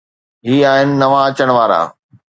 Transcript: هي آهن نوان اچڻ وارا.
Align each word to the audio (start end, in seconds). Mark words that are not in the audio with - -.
هي 0.47 0.57
آهن 0.71 0.89
نوان 1.01 1.23
اچڻ 1.29 1.49
وارا. 1.57 1.81